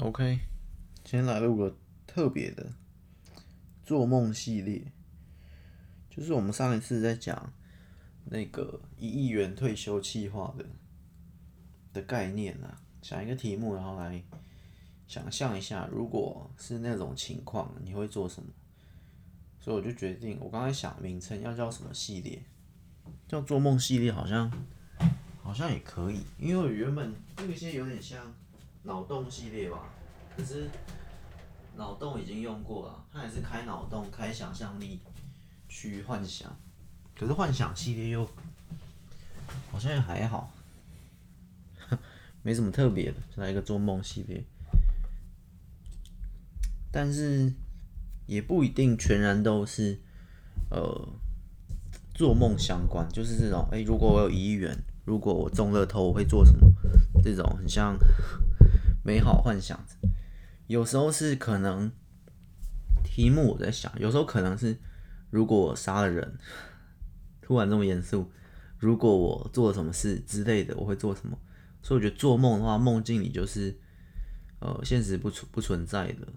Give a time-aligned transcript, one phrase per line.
[0.00, 0.38] OK，
[1.02, 2.72] 今天来录个特别的
[3.82, 4.92] 做梦系列，
[6.08, 7.52] 就是我们上一次在讲
[8.24, 10.64] 那个一亿元退休计划的
[11.92, 14.22] 的概念啊，想一个题目，然后来
[15.08, 18.48] 想象一下，如果是那种情况，你会做什么？
[19.58, 22.40] 所以我就决定，我刚才想名称要叫什么系列，
[23.26, 24.48] 叫做梦系列，好像
[25.42, 28.32] 好像也可以，因为原本那些有点像。
[28.88, 29.82] 脑洞系列吧，
[30.34, 30.66] 可是
[31.76, 34.98] 脑洞已经用过了，它也是开脑洞、开想象力
[35.68, 36.50] 去幻想。
[37.14, 38.26] 可是幻想系列又
[39.70, 40.50] 好像也还好，
[42.42, 44.42] 没什么特别的，就来一个做梦系列。
[46.90, 47.52] 但是
[48.26, 50.00] 也不一定全然都是
[50.70, 51.06] 呃
[52.14, 56.72] 做梦相关，就是这种哎、如果我有一亿元，如果我中乐透，我会做什么？
[57.22, 57.94] 这种很像。
[59.08, 59.82] 美好幻想，
[60.66, 61.90] 有时候是可能
[63.02, 64.76] 题目我在想，有时候可能是
[65.30, 66.38] 如果我杀了人，
[67.40, 68.30] 突然这么严肃，
[68.78, 71.38] 如果我做了什么事之类的，我会做什么？
[71.80, 73.74] 所以我觉得做梦的话，梦境里就是
[74.60, 76.28] 呃现实不存不存在的，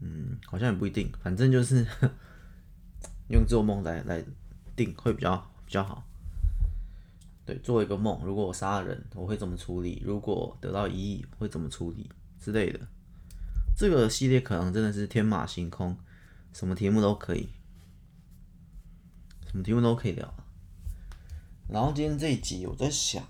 [0.00, 1.86] 嗯，好像也不一定，反正就是
[3.32, 4.22] 用做梦来来
[4.76, 6.06] 定会比较比较好。
[7.46, 10.02] 对，做一个梦，如果我杀了人，我会怎么处理？
[10.04, 12.80] 如果得到一亿，会怎么处理之类的？
[13.76, 15.96] 这个系列可能真的是天马行空，
[16.52, 17.50] 什么题目都可以，
[19.46, 20.34] 什么题目都可以聊。
[21.68, 23.22] 然后今天这一集，我在想，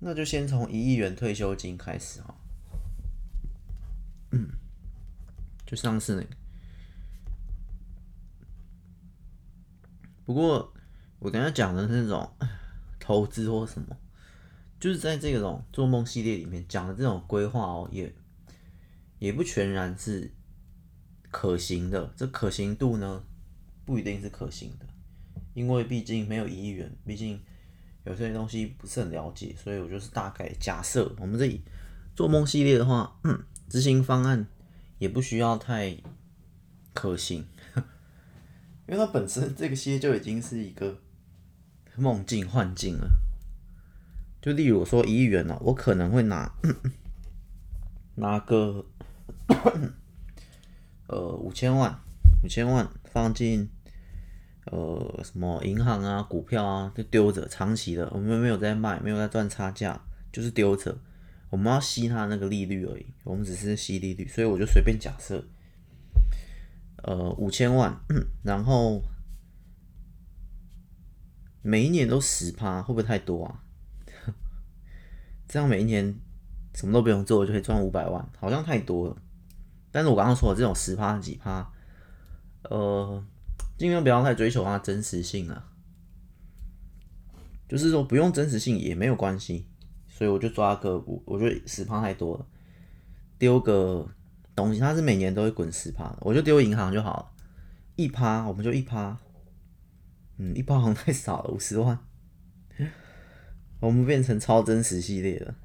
[0.00, 2.34] 那就先从一亿元退休金开始哈。
[4.32, 4.50] 嗯，
[5.64, 6.36] 就上次那个，
[10.26, 10.73] 不过。
[11.24, 12.30] 我等下讲的那种
[13.00, 13.96] 投资或什么，
[14.78, 18.14] 就是在这种做梦系列里面讲的这种规划哦，也
[19.18, 20.30] 也不全然是
[21.30, 22.12] 可行的。
[22.14, 23.24] 这可行度呢，
[23.86, 24.86] 不一定是可行的，
[25.54, 27.40] 因为毕竟没有一亿元，毕竟
[28.04, 31.10] 有些东西不是很了解，所以我就是大概假设。
[31.18, 31.62] 我们这里
[32.14, 34.46] 做梦系列的话，嗯，执行方案
[34.98, 35.96] 也不需要太
[36.92, 37.46] 可行，
[38.86, 41.00] 因为它本身这个系列就已经是一个。
[41.96, 43.08] 梦境幻境了，
[44.42, 46.52] 就例如说一亿元呢，我可能会拿
[48.16, 48.84] 拿个
[51.06, 51.96] 呃五千万，
[52.42, 53.68] 五千万放进
[54.66, 60.00] 呃什么银行啊、股票啊，就丢着长期的，我们没有在卖，没有在赚差价，
[60.32, 60.98] 就是丢着，
[61.50, 65.44] 我们要吸它那个利率而已，我们只是吸利率，所以我就随便假设，
[67.04, 67.96] 呃五千万，
[68.42, 69.02] 然后。
[71.66, 73.62] 每一年都十趴，会不会太多啊？
[75.48, 76.14] 这样每一年
[76.74, 79.16] 什么都不用做，就可以赚五百万，好像太多了。
[79.90, 81.72] 但是我刚刚说的这种十趴几趴，
[82.64, 83.24] 呃，
[83.78, 85.70] 尽量不要太追求它真实性啊。
[87.66, 89.66] 就是说不用真实性也没有关系，
[90.06, 92.46] 所以我就抓个五，我觉得十趴太多了，
[93.38, 94.06] 丢个
[94.54, 97.30] 东西，它是每年都会滚十趴，我就丢银行就好了，
[97.96, 99.18] 一趴我们就一趴。
[100.36, 101.98] 嗯，一包好像太少了，五十万。
[103.80, 105.56] 我们变成超真实系列了，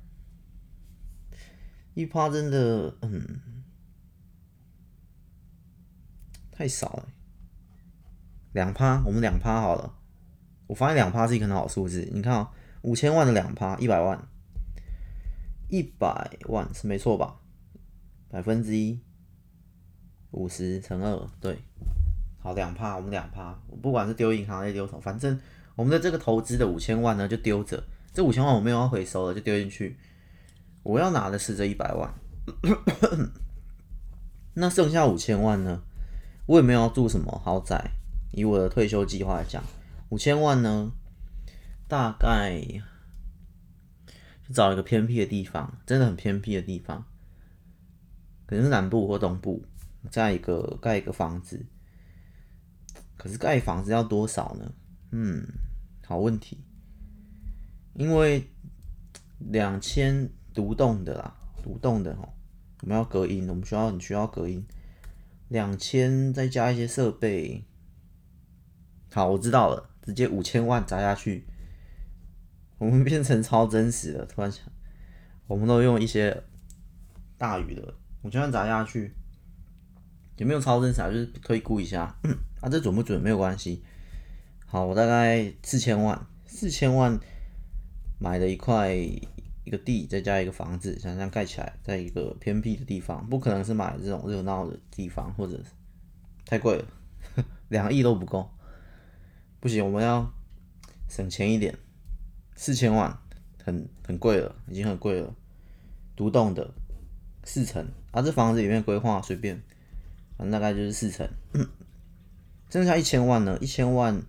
[1.94, 3.40] 一趴真的，嗯，
[6.52, 7.09] 太少了。
[8.52, 9.96] 两趴，我们两趴好了。
[10.68, 12.09] 我发现两趴是一个很好数字。
[12.12, 12.51] 你看啊，
[12.81, 14.28] 五千万的两趴，一百万，
[15.69, 17.40] 一百万是没错吧？
[18.28, 19.00] 百分之一，
[20.31, 21.57] 五十乘二，对。
[22.39, 25.39] 好，两趴，我们两趴，不管是丢银行还是丢什么，反正
[25.75, 27.83] 我们的这个投资的五千万呢，就丢着。
[28.13, 29.97] 这五千万我没有要回收了，就丢进去。
[30.83, 32.13] 我要拿的是这一百万。
[34.53, 35.81] 那剩下五千万呢？
[36.47, 37.91] 我也没有要住什么豪宅。
[38.31, 39.63] 以我的退休计划来讲，
[40.09, 40.91] 五千万呢，
[41.88, 42.61] 大概
[44.47, 47.06] 就找一个偏僻的地方，真的很偏僻的地方，
[48.45, 49.63] 可能是南部或东部，
[50.09, 51.65] 再一个盖一个房子。
[53.19, 54.71] 可是盖房子要多少呢？
[55.12, 55.45] 嗯，
[56.06, 56.63] 好问题。
[57.95, 58.50] 因为
[59.39, 62.30] 两千独栋的啦，独栋的哦，
[62.81, 64.66] 我们要隔音，我们需要你需要隔音。
[65.50, 67.66] 两千再加一些设备，
[69.12, 71.45] 好，我知道了，直接五千万砸下去，
[72.77, 74.25] 我们变成超真实的。
[74.25, 74.63] 突然想，
[75.48, 76.42] 我们都用一些
[77.38, 79.13] 大语的，五千万砸下去。
[80.38, 81.10] 有没有超真实啊？
[81.10, 82.18] 就是推估一下，
[82.61, 83.83] 啊，这准不准没有关系。
[84.65, 87.19] 好，我大概四千万，四千万
[88.19, 95.59] 买了一块一个地，再加一个房子，想想盖起来，在一个偏僻的地方，不可能是买这种热闹的地方，或者
[96.45, 96.85] 太贵了，
[97.69, 98.50] 两亿都不够，
[99.59, 100.31] 不行，我们要
[101.07, 101.77] 省钱一点，
[102.55, 103.17] 四千万
[103.63, 105.33] 很很贵了，已经很贵了，
[106.15, 106.71] 独栋的
[107.44, 109.62] 四层，啊，这房子里面规划随便，
[110.38, 111.27] 反正大概就是四层，
[112.69, 114.21] 剩下一千万呢，一千万，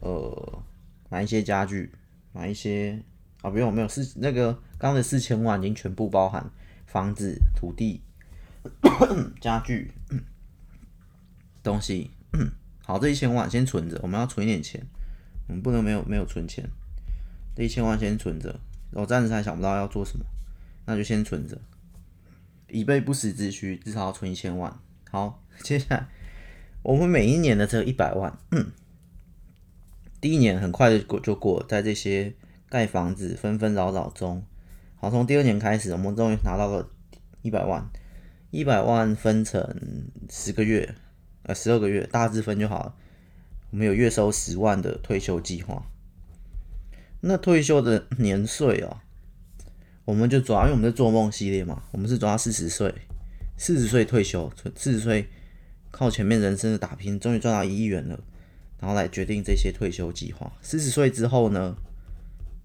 [0.00, 0.62] 呃，
[1.08, 1.92] 买一些家具，
[2.32, 3.02] 买一些。
[3.42, 6.50] 啊，不用，没有四那个刚刚的四千万已经全部包含
[6.84, 8.02] 房子、土地、
[9.40, 9.90] 家具、
[11.62, 12.10] 东西。
[12.84, 14.86] 好，这一千万先存着，我们要存一点钱，
[15.48, 16.68] 我们不能没有没有存钱。
[17.56, 18.60] 这一千万先存着，
[18.92, 20.26] 我暂时还想不到要做什么，
[20.84, 21.58] 那就先存着，
[22.68, 24.78] 以备不时之需，至少要存一千万。
[25.10, 26.06] 好，接下来
[26.82, 28.38] 我们每一年的这一百万，
[30.20, 32.34] 第一年很快的过就过，在这些。
[32.70, 34.44] 盖房子纷纷扰扰中，
[34.94, 36.88] 好，从第二年开始，我们终于拿到了
[37.42, 37.90] 一百万，
[38.52, 39.76] 一百万分成
[40.30, 40.94] 十个月，
[41.42, 42.94] 呃，十二个月，大致分就好了。
[43.72, 45.84] 我们有月收十万的退休计划。
[47.22, 48.98] 那退休的年岁哦，
[50.04, 52.94] 我们就抓，因为我们是做梦系列嘛，我们是抓四十岁，
[53.56, 55.28] 四十岁退休，四十岁
[55.90, 58.18] 靠前面人生的打拼，终于赚到一亿元了，
[58.78, 60.52] 然后来决定这些退休计划。
[60.62, 61.76] 四十岁之后呢？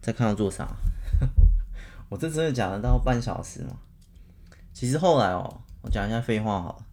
[0.01, 0.75] 再看到做啥？
[2.09, 3.79] 我这真的讲了到半小时吗？
[4.71, 6.85] 其实后来哦，我讲一下废话好了。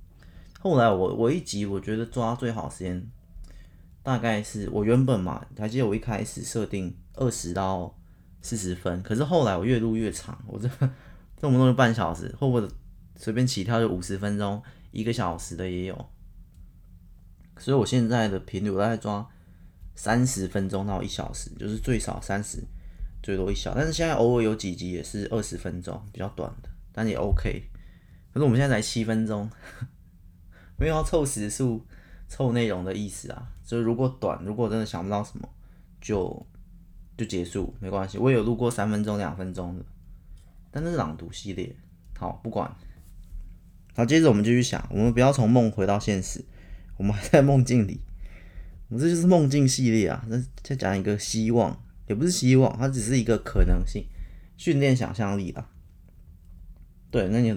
[0.58, 3.06] 后来我我一集我觉得抓最好时间，
[4.02, 7.94] 大概是我原本嘛，还记得我一开始设定二十到
[8.40, 10.66] 四十分，可是后来我越录越长，我这
[11.36, 12.68] 这么多就半小时，或者
[13.16, 16.06] 随便起跳就五十分钟、一个小时的也有。
[17.58, 19.26] 所以我现在的频率我大概抓
[19.94, 22.62] 三十分钟到一小时，就是最少三十。
[23.22, 27.62] 最多一小，但是现在偶尔有几集也是二十分钟，比较短的，但也 OK。
[28.32, 29.48] 可是我们现在才七分钟，
[30.76, 31.86] 没有要凑时数、
[32.28, 33.52] 凑内容的意思啊。
[33.62, 35.48] 所以如果短，如果真的想不到什么，
[36.00, 36.44] 就
[37.16, 38.18] 就结束，没关系。
[38.18, 39.84] 我有录过三分钟、两分钟的，
[40.72, 41.76] 但那是朗读系列。
[42.18, 42.74] 好，不管。
[43.94, 46.44] 好，接着我们继续想，我们不要从梦回到现实，
[47.02, 48.00] 我们还在梦境里。
[48.88, 51.76] 我们这就是梦境系列啊，那再讲一个希望。
[52.06, 54.06] 也不是希望，它只是一个可能性，
[54.56, 55.68] 训练想象力啦。
[57.10, 57.50] 对，那你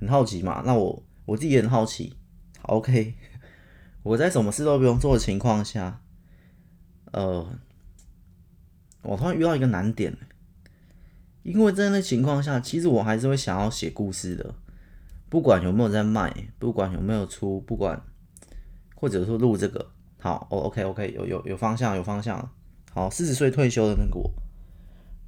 [0.00, 0.64] 很好奇嘛？
[0.66, 2.16] 那我我自己也很好奇。
[2.62, 3.14] ，OK，
[4.02, 6.00] 我在什么事都不用做的情况下，
[7.12, 7.56] 呃，
[9.02, 10.16] 我突然遇到一个难点，
[11.44, 14.54] 因为在那情况下，其实我还是会想要写故事的，
[15.28, 18.02] 不管有没有在卖，不管有没有出，不管
[19.00, 22.50] 或者说录这个，好，OK，OK，有有有方向，有方向。
[22.92, 24.32] 好，四十岁退休的那个我，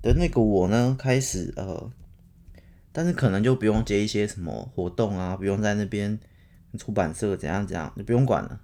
[0.02, 1.90] 的那个我呢，开始呃，
[2.90, 6.18] 但是可能就不用接一些什么活动啊，不用在那边
[6.76, 8.60] 出版社怎样怎样，你不用管了。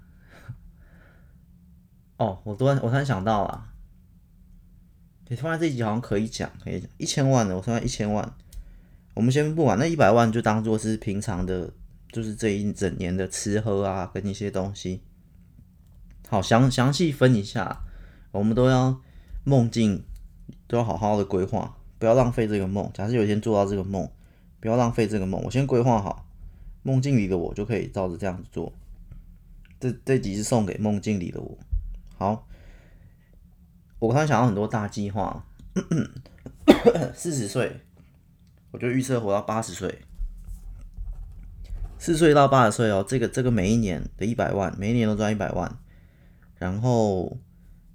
[2.16, 3.68] 哦，我突然我突然想到了，
[5.28, 8.34] 你突然这一集好像可以讲，可以讲一千万的，我突然一千万，
[9.14, 11.70] 我们先不管那一百万，就当做是平常的，
[12.12, 15.02] 就是这一整年的吃喝啊，跟一些东西。
[16.28, 17.82] 好，详详细分一下。
[18.32, 19.00] 我们都要
[19.44, 20.04] 梦境，
[20.66, 22.90] 都要好好的规划，不要浪费这个梦。
[22.92, 24.10] 假设有一天做到这个梦，
[24.60, 25.42] 不要浪费这个梦。
[25.44, 26.28] 我先规划好，
[26.82, 28.72] 梦境里的我就可以照着这样子做。
[29.78, 31.58] 这这集是送给梦境里的我。
[32.16, 32.46] 好，
[33.98, 35.46] 我刚才想到很多大计划。
[37.14, 37.80] 四十岁，
[38.70, 40.02] 我就预测活到八十岁。
[42.06, 45.78] 四岁到八十岁哦，这个这个每一年的一百万，每一年都赚一百万，
[46.56, 47.36] 然后。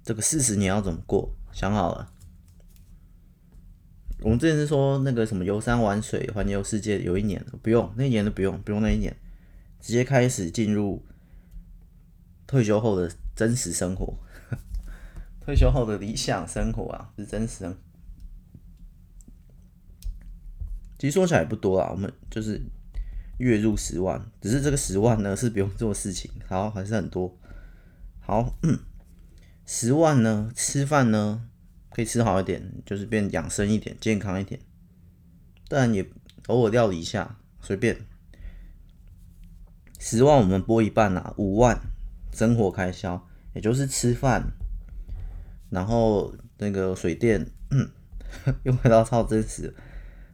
[0.04, 1.32] 这个四十年要怎么过？
[1.52, 2.12] 想好了。
[4.18, 9.16] 我们之前是说那个什么游山玩水、环游世界，有一年不用，那一年都不用，不用那一年，
[9.80, 11.06] 直接开始进入
[12.48, 14.12] 退休后的真实生活。
[15.40, 17.78] 退休后的理想生活啊，是真实生。
[20.98, 22.60] 其实说起来也不多啊，我们就是
[23.38, 27.38] 月入十万，只是这个十万呢是不用做事情，好还是很多。
[28.20, 28.58] 好。
[29.64, 30.50] 十万呢？
[30.56, 31.48] 吃饭呢？
[31.90, 34.60] 可以吃好一点，就是变养生一点，健康一点。
[35.68, 36.04] 当然也
[36.48, 37.96] 偶尔料理一下，随便。
[40.00, 41.80] 十万我们拨一半啊，五万
[42.32, 44.52] 生活开销，也就是吃饭，
[45.70, 47.46] 然后那个水电，
[48.64, 49.74] 又回到超真实，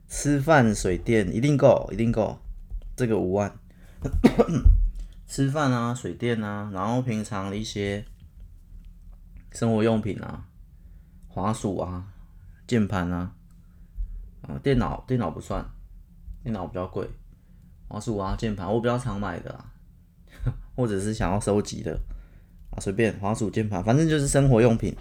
[0.08, 2.40] 吃饭水电一定够，一定够，
[2.98, 3.50] 这个五万。
[5.26, 8.04] 吃饭啊，水电啊，然后平常的一些。
[9.50, 10.46] 生活用品啊，
[11.26, 12.04] 滑鼠啊，
[12.66, 13.32] 键盘啊，
[14.42, 15.64] 啊，电脑电脑不算，
[16.42, 17.08] 电脑比较贵。
[17.88, 19.72] 滑鼠啊，键盘我比较常买的啦，
[20.76, 21.98] 或者是想要收集的
[22.70, 24.94] 啊，随便滑鼠、键盘，反正就是生活用品，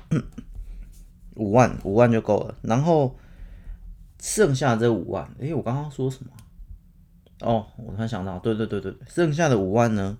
[1.35, 2.55] 五万五万就够了。
[2.61, 3.19] 然后
[4.21, 6.31] 剩下这五万，诶、我刚刚说什么？
[7.41, 10.17] 哦，我突然想到，对对对对，剩下的五万呢，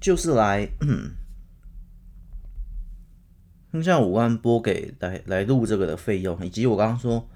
[0.00, 0.68] 就是来，
[3.72, 7.28] 剩下五万拨给来来录这个的费用，以及我刚刚说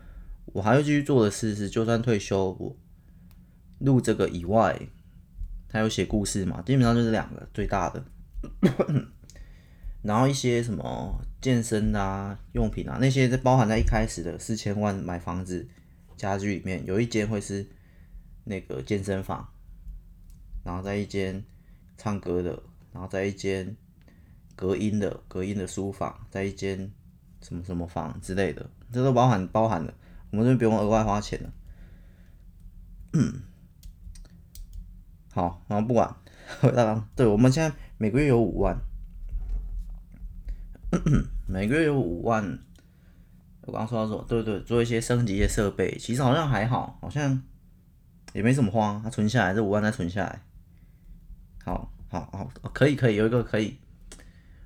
[0.47, 2.76] 我还要继续做的事是，就算退休我。
[3.85, 4.81] 录这个以外，
[5.69, 6.62] 他有写故事嘛？
[6.62, 8.04] 基本上就是两个最大的，
[10.02, 15.66] 然后一些什么健身啊、用品啊那些，包含在一开始的四千万买房子
[16.16, 17.66] 家具里面，有一间会是
[18.44, 19.49] 那个健身房，
[20.64, 21.44] 然后在一间
[21.96, 23.76] 唱歌的，然后在一间
[24.56, 26.90] 隔音的隔音的书房，在一间
[27.40, 29.94] 什么什么房之类的，这都包含包含了，
[30.30, 31.52] 我们这边不用额外花钱了。
[35.32, 36.14] 好，然后不管，
[37.14, 38.76] 对，我们现在每个月有五万，
[41.46, 42.58] 每个月有五万。
[43.62, 47.40] 我刚刚说到说，对对，做一些升级的设备，其实好像还好，好像
[48.33, 50.43] 也没什么花，他存下来，这五万再存下来。
[51.65, 53.79] 好，好，好，可以，可以，有一个可以，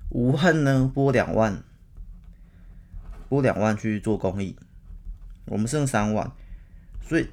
[0.09, 1.63] 五万呢，拨两万，
[3.29, 4.57] 拨两万去做公益，
[5.45, 6.31] 我们剩三万，
[7.01, 7.27] 所以。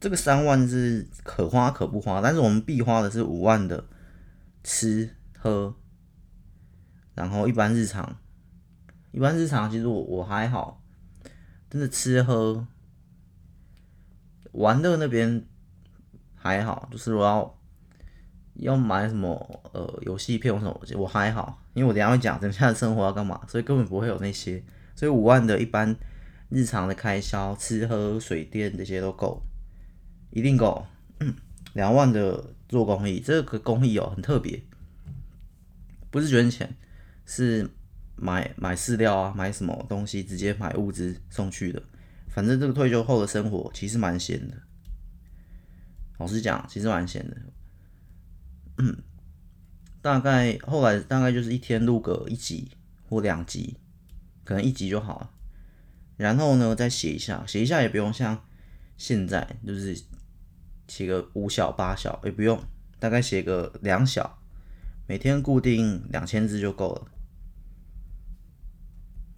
[0.00, 3.82] 这个三万是可花可不花，但是我们必花的是五万的
[4.62, 5.74] 吃喝，
[7.16, 8.16] 然后一般日常，
[9.10, 10.80] 一般日常其实我我还好，
[11.68, 12.64] 真的吃喝。
[14.52, 15.44] 玩乐那边
[16.38, 17.58] 还好，就是我要
[18.54, 24.62] 要买什么呃游戏片或什么，我还好，因为我等下会讲等下的生活要干嘛，所以根本不会有那些，
[24.94, 25.94] 所以五万的一般
[26.48, 29.42] 日常的开销，吃喝水电这些都够。
[30.30, 30.84] 一定够，
[31.72, 34.62] 两万的做公益，这个公益哦很特别，
[36.10, 36.76] 不是捐钱，
[37.24, 37.66] 是
[38.14, 41.82] 买买饲料啊，买什么东西直接买物资送去的。
[42.28, 44.54] 反正这个退休后的生活其实蛮闲的，
[46.18, 47.36] 老实讲，其实蛮闲的。
[48.78, 49.02] 嗯，
[50.02, 52.70] 大概后来大概就是一天录个一集
[53.08, 53.78] 或两集，
[54.44, 55.30] 可能一集就好了。
[56.16, 58.44] 然后呢，再写一下，写一下也不用像
[58.96, 60.04] 现在就是。
[60.90, 62.58] 写个五小八小也不用，
[62.98, 64.40] 大概写个两小，
[65.06, 67.08] 每天固定两千字就够了。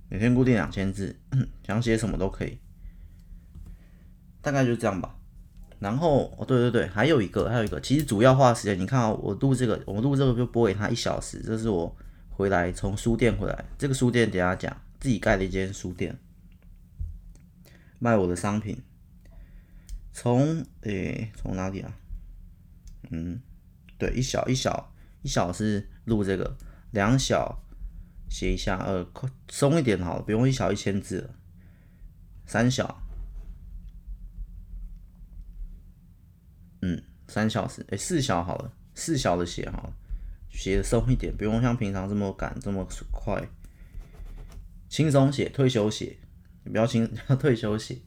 [0.09, 1.19] 每天固定两千字，
[1.67, 2.61] 想写什么都可以，
[4.41, 5.19] 大概就这样吧。
[5.81, 11.97] 然后哦，对对对，还有一个，还有一个，其实主要花时间，你看啊，我录这个，我录这个就播给他一小时，这是我
[12.29, 16.17] 回来从书店回来，这个书店等下讲，自己盖的一间书店，
[17.99, 18.81] 卖我的商品。
[20.13, 21.93] 从诶，从哪里啊？
[23.11, 23.41] 嗯，
[23.97, 26.57] 对，一小一小一小是录这个，
[26.91, 27.63] 两小
[28.29, 29.07] 写一下，呃，
[29.49, 31.31] 松一点好了，不用一小一千字。
[32.45, 33.01] 三小，
[36.83, 39.93] 嗯，三小时，诶，四小好了，四小的写好了，
[40.51, 43.49] 写的松一点，不用像平常这么赶这么快，
[44.89, 46.19] 轻松写，退休写，
[46.65, 47.99] 你不要轻， 要退休写。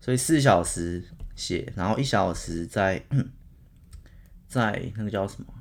[0.00, 1.04] 所以四小时
[1.36, 3.04] 写，然后一小时在
[4.48, 5.54] 在那个叫什么？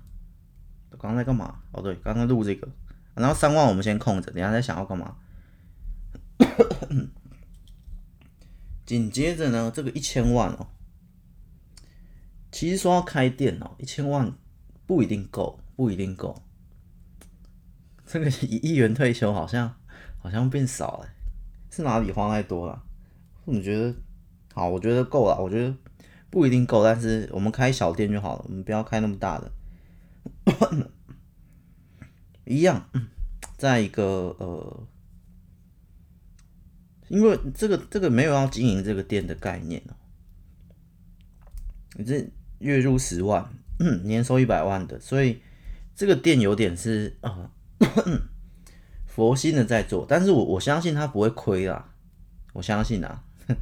[0.89, 1.61] 我刚才干嘛？
[1.71, 2.67] 哦，对，刚刚录这个。
[3.13, 5.15] 然后三万我们先空着，等下再想要干嘛。
[8.85, 10.67] 紧接着呢，这个一千万哦，
[12.61, 14.31] 其实说要开店哦，一千万
[14.85, 16.43] 不一定够，不一定够。
[18.05, 19.73] 这个一亿元退休好像
[20.19, 21.09] 好像变少了，
[21.71, 22.83] 是哪里花太多了？
[23.45, 23.95] 我觉得？
[24.53, 25.41] 好，我觉得够了。
[25.41, 25.75] 我觉得
[26.29, 29.51] 不一定够，但是我们开小店就好了，我们不要开那么大的。
[32.45, 32.87] 一样，
[33.57, 34.87] 在一个呃，
[37.07, 39.95] 因为这个这个没有要经营这个店的概念哦。
[41.95, 43.49] 你这月入十万，
[44.03, 45.41] 年收一百万的，所以
[45.93, 48.21] 这个店有点是啊、呃、
[49.05, 51.93] 佛心的在做，但是我我相信他不会亏啦，
[52.53, 53.23] 我相信啊。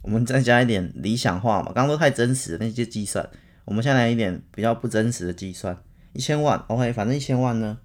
[0.00, 3.28] 我们再加一点理想化嘛，刚刚都太真实的那些计算，
[3.64, 5.76] 我们现在来一点比较不真实的计算。
[6.12, 7.78] 一千万，OK，反正一千万呢，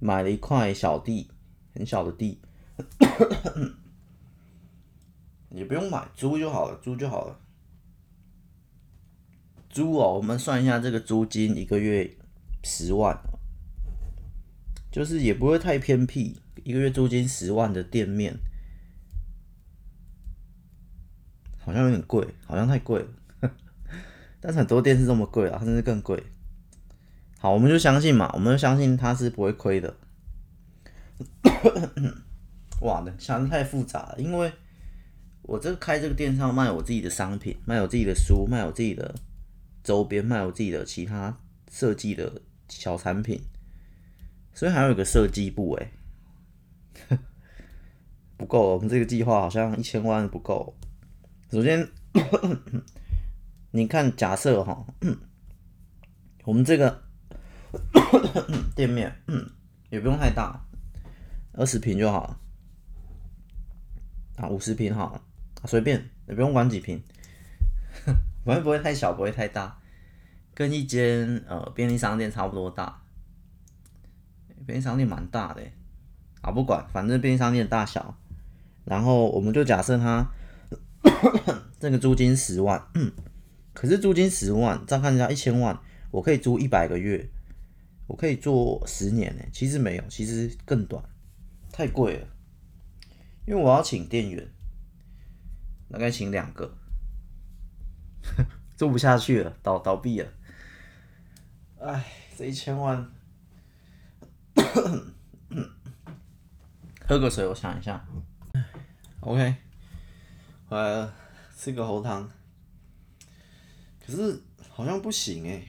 [0.00, 1.30] 买了一块小地，
[1.72, 2.40] 很小的地，
[5.56, 7.40] 也不用买，租就好了，租就好了。
[9.70, 12.16] 租哦，我们算一下这个租金，一个月
[12.62, 13.18] 十万，
[14.92, 18.36] 就是也不会太偏僻，一个月租金十万的店面。
[21.58, 23.08] 好像有点贵，好像太贵了。
[24.40, 26.22] 但是很多店是这么贵啊，甚至更贵。
[27.38, 29.96] 好，我们就相信嘛，我们就相信它是不会亏的。
[32.82, 34.52] 哇，想的太复杂了，因为
[35.46, 39.14] 我这个开这个电商卖我自己的商品，卖我自己的书，卖我自己的
[39.84, 41.38] 周边，卖我自己的其他
[41.70, 43.40] 设计的小产品，
[44.52, 45.92] 所以还有一个设计部哎，
[48.36, 50.76] 不够，我们这个计划好像一千万不够。
[51.52, 51.88] 首先，
[53.70, 54.84] 你看，假设哈，
[56.44, 57.04] 我们这个
[58.74, 59.14] 店面
[59.90, 60.60] 也不用太大，
[61.52, 62.40] 二十平就好了，
[64.38, 65.22] 啊，五十平好了，
[65.66, 67.02] 随便，也不用管几坪，
[68.44, 69.78] 反正不会太小，不会太大，
[70.54, 73.02] 跟一间呃便利商店差不多大，
[74.64, 75.62] 便利商店蛮大的，
[76.40, 78.16] 啊，不管，反正便利商店的大小，
[78.84, 80.30] 然后我们就假设它。
[81.78, 82.84] 这个租金十万，
[83.72, 85.78] 可是租金十万，再看一下一千万，
[86.10, 87.30] 我可以租一百个月，
[88.08, 89.44] 我可以做十年呢。
[89.52, 91.04] 其实没有，其实更短，
[91.70, 92.26] 太贵了。
[93.46, 94.48] 因为我要请店员，
[95.90, 96.76] 大概请两个，
[98.76, 100.28] 做不下去了，倒倒闭了。
[101.80, 102.04] 哎，
[102.36, 103.10] 这一千万，
[107.06, 108.04] 喝个水，我想一下。
[109.20, 109.56] OK。
[110.68, 111.08] 回来，
[111.56, 112.28] 吃个喉糖。
[114.04, 115.62] 可是好像不行哎。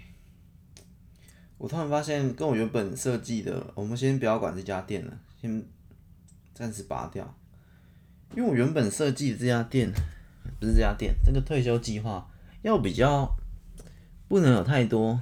[1.59, 5.63] 我突然发现，跟我原本设计的，我们先不要管这家店了，先
[6.53, 7.35] 暂时拔掉。
[8.35, 9.91] 因为我原本设计这家店，
[10.59, 12.29] 不是这家店，这个退休计划
[12.61, 13.35] 要比较
[14.27, 15.19] 不能有太多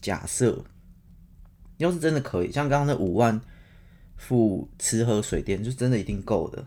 [0.00, 0.64] 假设。
[1.78, 3.40] 要是真的可以，像刚刚那五万
[4.16, 6.62] 付吃喝水电，就真的一定够的。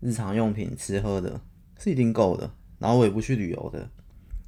[0.00, 1.40] 日常用品、吃喝的，
[1.78, 2.48] 是一定够的。
[2.78, 3.90] 然后我也不去旅游的，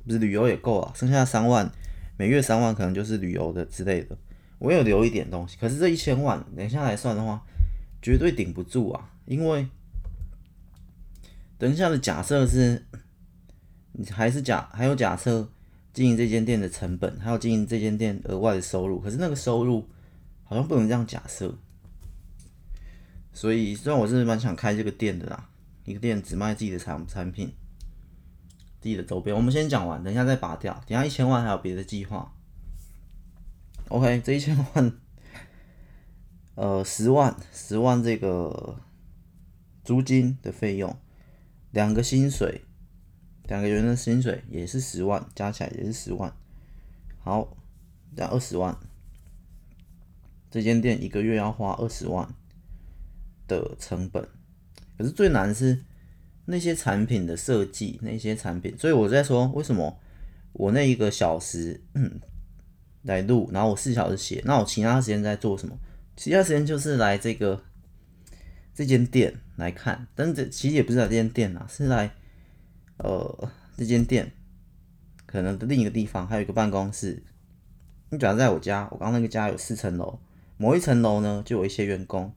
[0.06, 0.92] 不是旅游也够啊。
[0.94, 1.68] 剩下三万，
[2.16, 4.16] 每月三万可能就是旅游的之类的。
[4.60, 7.44] 我有留一点东西，可是这一千万，等下来算的话，
[8.00, 9.10] 绝对顶不住啊。
[9.26, 9.68] 因为
[11.58, 12.86] 等一下的假设是，
[13.92, 15.48] 你还是假，还有假设
[15.92, 18.98] 经营这间店的成本，还有经营这间店额外的收入。
[19.00, 19.88] 可是那个收入
[20.44, 21.56] 好像不能这样假设。
[23.32, 25.48] 所以，虽然我是蛮想开这个店的啦，
[25.84, 27.52] 一个店只卖自己的产产品，
[28.80, 29.34] 自己的周边。
[29.34, 30.74] 我们先讲完，等一下再拔掉。
[30.86, 32.34] 等下一千万还有别的计划。
[33.88, 34.92] OK，这一千万，
[36.54, 38.80] 呃，十万，十万这个
[39.84, 40.96] 租金的费用，
[41.70, 42.62] 两个薪水，
[43.44, 46.32] 两个人的薪水也是十万，加起来也是十万。
[47.18, 47.56] 好，
[48.14, 48.76] 这样二十万，
[50.50, 52.28] 这间店一个月要花二十万。
[53.48, 54.28] 的成本，
[54.96, 55.82] 可是最难是
[56.44, 58.78] 那些产品的设计，那些产品。
[58.78, 59.98] 所以我在说，为什么
[60.52, 61.82] 我那一个小时
[63.02, 65.76] 来录，然后我四小时写，那我其他时间在做什么？
[66.16, 67.62] 其他时间就是来这个
[68.74, 72.10] 这间店来看，但这其实也不是来这间店啊，是来
[72.98, 74.32] 呃这间店
[75.26, 77.22] 可能的另一个地方，还有一个办公室。
[78.10, 80.18] 你主要在我家，我刚刚那个家有四层楼，
[80.56, 82.32] 某一层楼呢就有一些员工。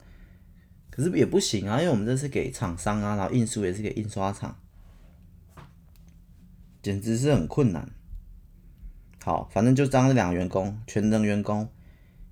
[0.90, 4.56] 可是也不行啊，因为我们这是给厂商啊，然后印书也是给印刷厂，
[6.80, 7.90] 简直是很困难。
[9.24, 11.68] 好，反正就当这两个员工，全能员工，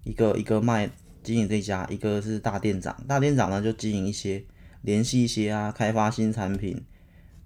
[0.05, 0.89] 一个一个卖
[1.23, 4.45] 经营这家，一个是大店长，大店长呢就经营一些，
[4.83, 6.85] 联系一些啊，开发新产品，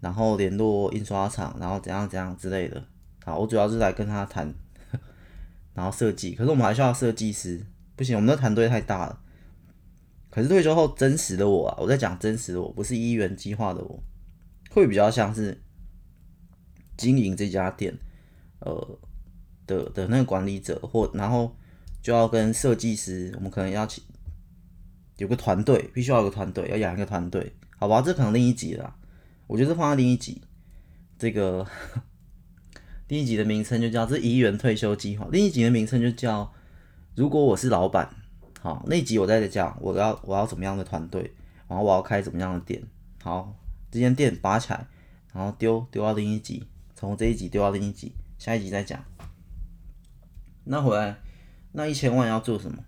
[0.01, 2.83] 然后联络印刷厂，然后怎样怎样之类的。
[3.25, 4.55] 好，我主要是来跟他谈，
[5.75, 6.35] 然后设计。
[6.35, 9.21] 可是我们还需要设计师，不行，我们的团队太大了。
[10.31, 14.03] 可是退休后真实的我啊，我在讲真实的我，不是一元计划的我，
[14.71, 15.63] 会比较像是
[16.97, 17.97] 经营这家店，
[18.61, 18.99] 呃
[19.67, 21.57] 的的那个管理者，或然后
[22.07, 24.01] 就要跟设计师，我们可能要请
[25.17, 28.01] 有个团队，必须要有个团队，要养一个团队，好吧？
[28.01, 28.95] 这可能另一集了，
[29.49, 30.41] 我觉得放在另一集，
[31.19, 31.67] 这个
[33.09, 36.53] 第一集的名称就叫这一元退休计划，另一集的名称就叫
[37.17, 38.09] 如果我是老板。
[38.61, 41.35] 好，那集我在讲，我要我要怎么样的团队，
[41.67, 42.81] 然后我要开怎么样的店。
[43.21, 43.53] 好，
[43.91, 44.87] 这间店拔起来，
[45.33, 49.05] 然后丢丢到另一集，从这一集丢到另一集，下一集再讲。
[50.63, 51.19] 那回来，
[51.77, 52.83] 那一千万要做什么？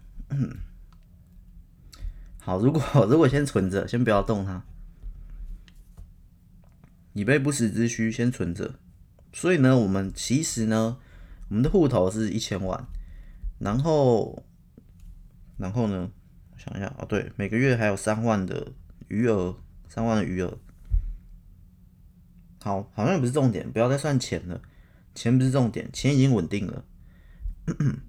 [2.39, 4.65] 好，如果 如果先存着，先不要动它，
[7.13, 8.77] 以备不时之需，先存着。
[9.35, 10.97] 所以呢，我们其实呢，
[11.51, 12.87] 我们的户头是一千万，
[13.59, 14.45] 然后。
[15.59, 16.09] 然后呢，
[16.53, 18.73] 我想一下啊，对，每个月还有三万的
[19.09, 19.57] 余额，
[19.89, 20.57] 三万的余额。
[22.63, 24.63] 好，好像也不是重点，不要再算钱了，
[25.17, 26.85] 钱不是重点，钱已经稳定了。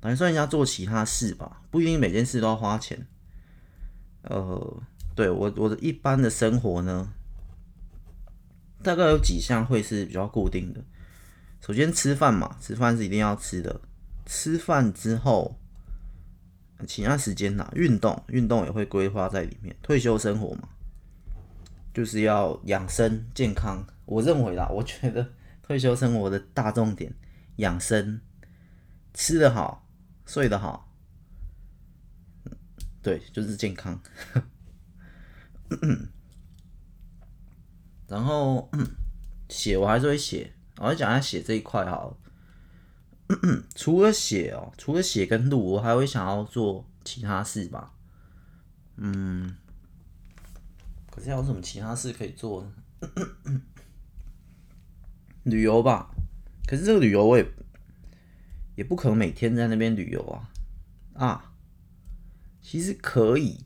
[0.00, 3.06] 反正算一下做其他事吧，不一定每件事都要花钱。
[4.22, 4.82] 呃，
[5.14, 7.12] 对，我我的一般的生活呢，
[8.82, 10.82] 大概有几项会是比较固定的。
[11.60, 13.80] 首先吃饭嘛，吃饭是一定要吃的。
[14.26, 15.58] 吃饭之后，
[16.86, 19.76] 其他时间呢，运动运动也会规划在里面。
[19.82, 20.68] 退休生活嘛。
[21.92, 25.28] 就是要养生健康，我认为啦，我觉得
[25.60, 27.12] 退休生活的大重点，
[27.56, 28.20] 养生，
[29.12, 29.84] 吃得好，
[30.30, 30.88] 睡得好，
[33.02, 34.00] 对，就是健康。
[38.06, 38.70] 然后
[39.48, 42.16] 写我还是会写，我来讲一下写这一块哈。
[43.74, 47.92] 除了写哦，除了写跟录，我还会想要做其他事吧。
[48.98, 49.56] 嗯。
[51.10, 52.72] 可是还有什么其他事可以做呢？
[55.42, 56.14] 旅游吧，
[56.68, 57.44] 可是这个旅游我也
[58.80, 60.48] 也不可能每天在那边旅游啊
[61.12, 61.52] 啊！
[62.62, 63.62] 其实可以，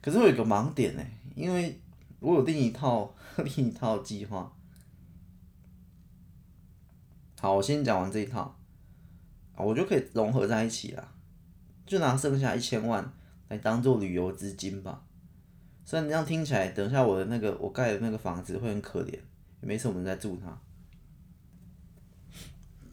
[0.00, 1.04] 可是我有个盲点呢，
[1.36, 1.78] 因为
[2.20, 4.50] 我有另一套另一套计划。
[7.38, 8.58] 好，我先讲完这一套，
[9.58, 11.12] 我就可以融合在一起了，
[11.84, 13.12] 就拿剩下一千万。
[13.48, 15.04] 来当做旅游资金吧，
[15.84, 20.58] 虽然这样听起来，等一下我的那个我盖的那个房子会很可怜，也没什么人在住它，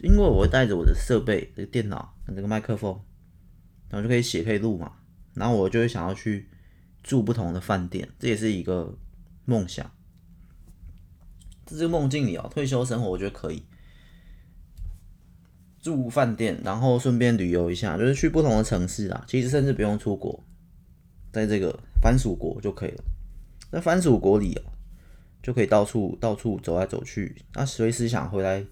[0.02, 3.00] 因为我会带着我的设备，这个电脑跟这个麦克风，
[3.90, 4.94] 然后就可以写可以录嘛，
[5.34, 6.50] 然后我就会想要去
[7.04, 8.98] 住不同的饭店，这也是一个
[9.46, 9.86] 梦想，
[11.66, 13.64] 在这个梦境里哦，退休生活我觉得可以。
[15.82, 19.26] 住饭店，然后顺便旅游一下，就是去不同的城市啊。
[19.28, 20.44] 其实甚至不用出国，
[21.32, 23.04] 在这个番薯国就可以了。
[23.72, 24.62] 在番薯国里哦，
[25.42, 27.36] 就可以到处到处走来走去。
[27.56, 28.64] 那随时想回来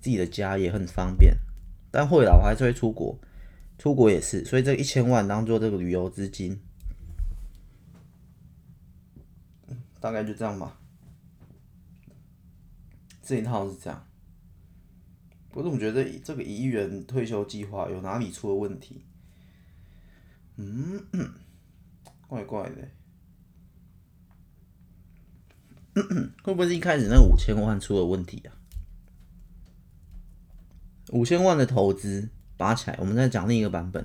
[0.00, 1.36] 自己的家也很方便。
[1.90, 3.18] 但会啦，我还是会出国，
[3.78, 4.44] 出国也是。
[4.44, 6.60] 所以这一千万当做这个旅游资金，
[10.00, 10.80] 大概就这样吧。
[13.22, 14.06] 这一套是这样。
[15.52, 19.04] 我总觉得这个一亿元退休计划有哪里出了问题？
[20.56, 21.04] 嗯，
[22.28, 22.88] 怪怪的。
[26.44, 28.54] 会不会是一开始那五千万出了问题啊？
[31.10, 34.04] 五千万的投资拔起来，我们再讲另一个版本。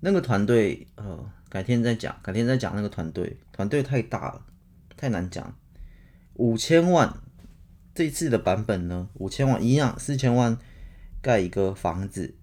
[0.00, 4.46] 那个团队，呃，改天再讲，改天再讲那个团队，团队太大了，
[4.96, 5.56] 太难讲。
[6.34, 7.20] 五千万。
[7.94, 10.58] 这次的版本呢，五千万一样，四千万
[11.22, 12.34] 盖一个房子，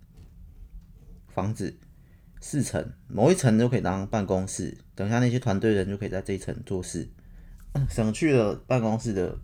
[1.28, 1.78] 房子
[2.40, 7.10] 四层，某一层就可以当办公室，等下那些团队人就可以在这一层做事，
[7.92, 9.38] 省去了办公室的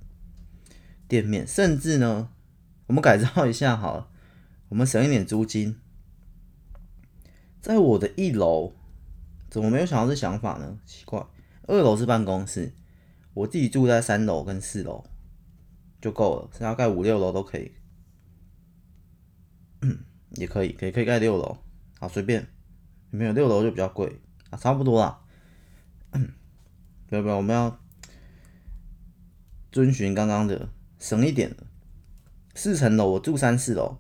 [1.09, 2.29] 店面，甚至呢，
[2.87, 4.09] 我们改造一下好了，
[4.69, 5.77] 我们省一点租金，
[7.61, 8.73] 在我的一楼，
[9.49, 10.79] 怎么没有想到这想法呢？
[10.85, 11.25] 奇怪，
[11.67, 12.73] 二楼是办公室，
[13.33, 15.05] 我自己住在三楼跟四楼。
[15.99, 17.71] 就够了，要盖五六楼都可以，
[20.35, 21.57] 也可以，可以可以盖六楼，
[21.99, 22.47] 好随便，
[23.09, 24.21] 没有六楼就比较贵。
[24.51, 25.19] 啊，差不多啦，
[27.07, 27.79] 不要不要，我们要
[29.71, 30.69] 遵循刚刚的，
[30.99, 31.53] 省一点，
[32.57, 33.99] 四层楼我住三四楼，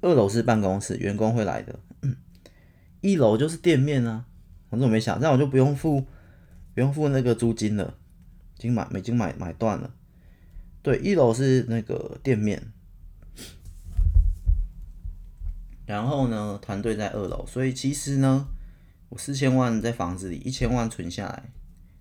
[0.00, 1.78] 二楼是办公室，员工会来的，
[3.00, 4.26] 一楼就是店面啊，
[4.70, 6.00] 我怎么没想，这样我就不用付
[6.74, 7.94] 不用付那个租金了。
[8.58, 9.94] 已经买，已经买买断了。
[10.82, 12.60] 对，一楼是那个店面，
[15.86, 18.48] 然后呢，团队在二楼，所以其实呢，
[19.08, 21.52] 我四千万在房子里，一千万存下来，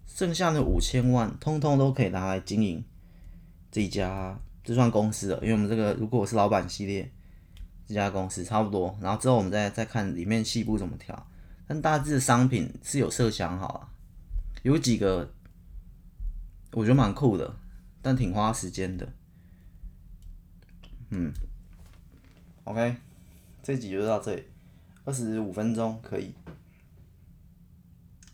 [0.08, 2.84] 剩下的五千万，通通都可以拿来经营
[3.72, 5.40] 这一家，这算公司了。
[5.42, 7.12] 因为我们这个，如果我是老板系列，
[7.86, 11.28] 这家公司差不多，然后之后我们再再看里面细部怎么调，
[11.68, 13.90] 但大致商品是有设想好啊，
[14.64, 15.34] 有几个。
[16.74, 17.56] 我觉得蛮酷的，
[18.00, 19.12] 但挺花时间的。
[21.10, 21.34] 嗯
[22.64, 22.96] ，OK，
[23.64, 24.44] 这集就到这里，
[25.04, 26.36] 二十五分钟可以。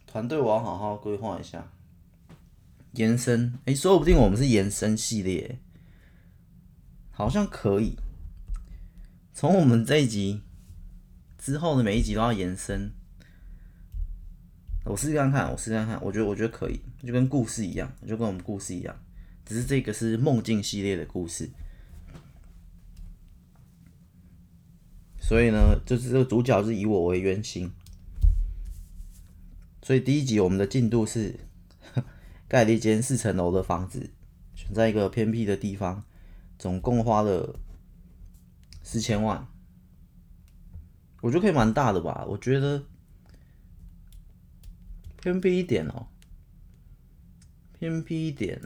[0.05, 1.65] 团队我要好好规划一下，
[2.95, 5.59] 延伸，哎、欸，说不定我们是延伸系列，
[7.11, 7.97] 好像可以。
[9.33, 10.41] 从我们这一集
[11.37, 12.91] 之后的每一集都要延伸。
[14.85, 18.95] 我试试看看，我试试看看，我觉得我觉得可以，就跟故事一样，就跟我们故事一样，
[19.43, 21.49] 只是这个是梦境系列的故事，
[25.19, 27.71] 所以呢，就是这个主角是以我为原型，
[29.81, 31.35] 所以第一集我们的进度是
[32.47, 34.11] 盖了一间四层楼的房子，
[34.53, 36.03] 选在一个偏僻的地方，
[36.59, 37.59] 总共花了
[38.83, 39.47] 四千万，
[41.21, 42.23] 我觉得可以蛮大的吧？
[42.29, 42.85] 我觉得
[45.21, 46.07] 偏僻一点哦，
[47.73, 48.61] 偏僻一点，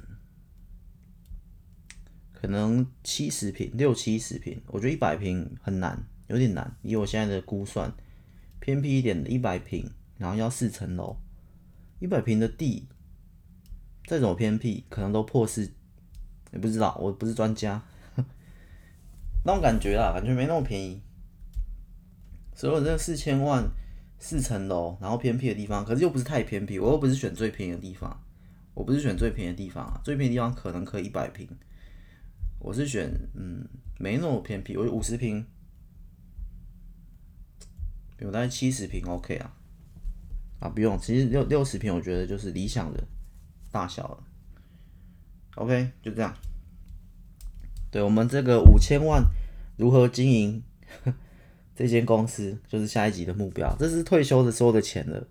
[2.33, 6.77] 可能七十平，六七十平，我觉得一百平很难，有点难。
[6.81, 7.93] 以我现在的估算，
[8.59, 11.15] 偏僻一点的一百平，然后要四层楼，
[11.99, 12.89] 一百平的地。
[14.09, 15.71] 再怎么偏僻，可能都破四，
[16.51, 17.79] 也不知道，我不是专家，
[19.45, 20.99] 那种感觉啊，感觉没那么便宜。
[22.55, 23.69] 所以我这四千万
[24.17, 28.19] 四层楼，然后偏僻的地方，可是又不是太偏僻，我又不是选最便宜的地方，
[28.73, 31.47] 我不是选最便宜的地方啊，最便宜的地方可能可以一百平，
[32.57, 33.63] 我是选嗯
[33.99, 35.45] 没那么偏僻，我五十平，
[38.17, 39.53] 有大概七十平 OK 啊，
[40.61, 43.07] 啊不用，其实六六十平我觉得就是理想的。
[43.71, 44.23] 大小了
[45.55, 46.33] ，OK，就这样。
[47.91, 49.23] 对，我们这个五千万
[49.77, 50.63] 如何经营
[51.75, 53.75] 这间公司，就是下一集的目标。
[53.77, 55.27] 这是退休的时候的钱了。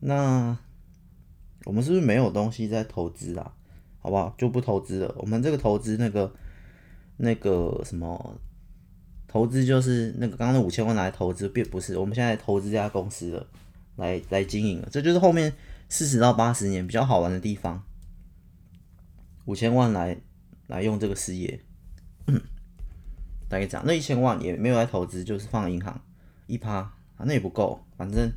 [0.00, 0.56] 那
[1.64, 3.54] 我们是不是没有东西在投资啊？
[4.00, 4.34] 好不好？
[4.38, 5.14] 就不投资了。
[5.18, 6.34] 我们这个投资，那个
[7.18, 8.40] 那个什么
[9.28, 11.98] 投资，就是那个刚刚的五千万来投资，并不是。
[11.98, 13.46] 我们现在投资这家公司了，
[13.96, 14.88] 来来经营了。
[14.90, 15.52] 这就是后面。
[15.88, 17.84] 四十到八十年比较好玩的地方，
[19.44, 20.18] 五千万来
[20.66, 21.60] 来用这个事业，
[23.48, 23.84] 大概这样。
[23.86, 26.00] 那一千万也没有来投资，就是放银行
[26.46, 27.80] 一趴啊，那也不够。
[27.96, 28.32] 反正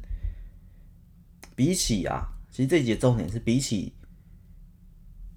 [1.55, 3.93] 比起啊，其实这节重点是比起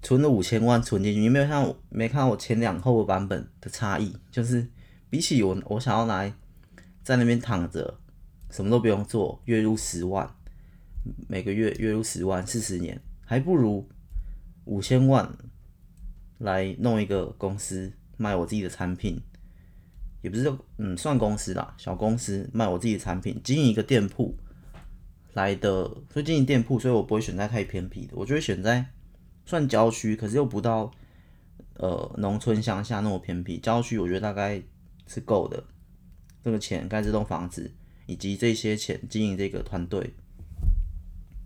[0.01, 4.69] 存了五千万存进去，你没有看我没看我前两后的版本的差异，就是
[5.09, 6.31] 比起我我想要来
[7.01, 7.99] 在那边躺着
[8.51, 10.35] 什么都不用做，月入十万。
[11.27, 13.87] 每个月月入十万，四十年还不如
[14.65, 15.29] 五千万
[16.37, 19.21] 来弄一个公司卖我自己的产品，
[20.21, 24.37] 也不是嗯算公司啦，小公司卖我自己的产品，经营一个店铺
[25.33, 28.85] 来的，所以经营店铺，所以我不会选在太偏僻的，我就会选在
[29.45, 30.89] 算郊区，可是又不到
[31.75, 34.61] 呃农村乡下那么偏僻，郊区我觉得大概
[35.07, 35.63] 是够的，
[36.43, 37.69] 这个钱盖这栋房子
[38.05, 40.13] 以及这些钱经营这个团队。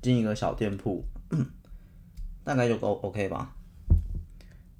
[0.02, 1.06] 进一个小店铺，
[2.44, 3.56] 大概就够 OK 吧。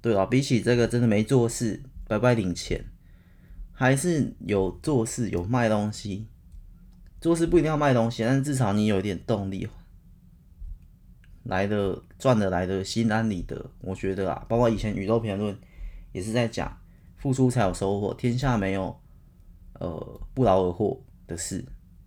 [0.00, 2.84] 对啊，比起这个真的没做事，白白领钱，
[3.72, 6.28] 还是有做事有卖东西。
[7.20, 9.68] 做事不一定要卖东西，但至少你有一点动力，
[11.42, 13.70] 来的赚的来的心安理得。
[13.80, 15.58] 我觉得啊，包括以前宇宙评论
[16.12, 16.78] 也是在讲，
[17.16, 18.96] 付出才有收获，天下没有
[19.74, 21.66] 呃不劳而获的事。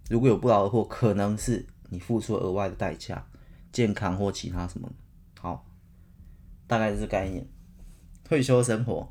[0.10, 1.67] 如果有不劳而获，可能是。
[1.93, 3.21] 你付出额外的代价，
[3.73, 4.89] 健康或其他什么？
[5.38, 5.67] 好，
[6.65, 7.45] 大概是概念。
[8.23, 9.10] 退休生活，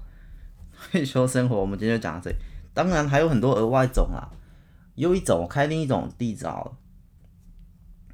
[0.91, 2.37] 退休生活，我们今天就讲到这里。
[2.73, 4.33] 当然还有很多额外种啊，
[4.95, 6.79] 有一种开另一种地招。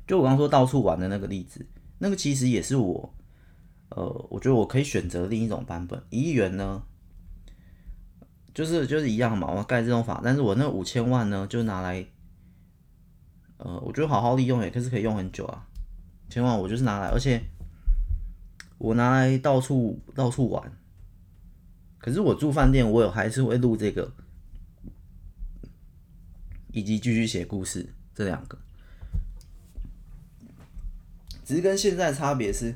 [0.04, 1.64] 就我刚说到处玩的那个例子，
[1.98, 3.14] 那个其实也是我，
[3.90, 6.02] 呃，我觉得我可以选择另一种版本。
[6.10, 6.82] 一亿元呢，
[8.52, 12.04] 就是就是一样嘛，我盖这种房，但是我那五千万呢，就拿来。
[13.58, 15.66] 呃，我觉得好好利用也可是可以用很久啊。
[16.28, 17.40] 千万我就是拿来，而且
[18.78, 20.72] 我拿来到处到处玩。
[21.98, 24.12] 可是我住饭店，我有还是会录这个，
[26.72, 28.58] 以及继续写故事这两个。
[31.44, 32.74] 只是跟现在差别是，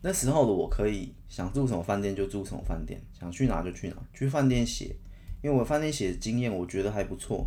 [0.00, 4.96] 那时候的我可以想住什么饭店就住什么饭店，想去哪就去哪，去饭店写，
[5.42, 7.46] 因为我饭店写的经验我觉得还不错。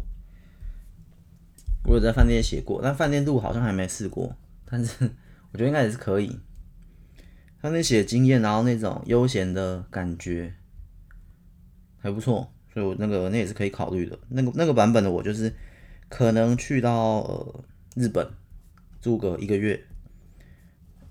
[1.89, 5.09] 我有在饭店写过，但饭店录好像还没试过，但是
[5.51, 6.39] 我觉得应该也是可以。
[7.59, 10.53] 饭店写经验，然后那种悠闲的感觉
[11.97, 14.19] 还不错，所以我那个那也是可以考虑的。
[14.27, 15.51] 那个那个版本的我就是
[16.09, 17.63] 可能去到呃
[17.95, 18.29] 日本
[19.01, 19.83] 住个一个月，